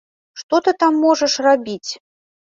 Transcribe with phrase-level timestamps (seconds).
[0.41, 1.91] Што ты там можаш рабіць?